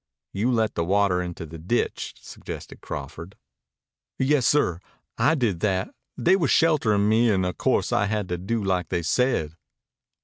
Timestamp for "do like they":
8.39-9.03